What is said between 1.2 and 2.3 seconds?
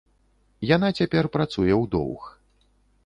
працуе ў доўг.